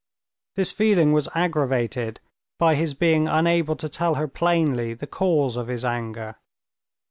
[0.55, 2.21] This feeling was aggravated
[2.57, 6.37] by his being unable to tell her plainly the cause of his anger.